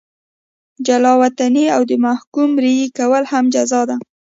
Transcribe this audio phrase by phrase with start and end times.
[0.85, 3.95] جلا وطني او د محکوم مریي کول هم جزا ده.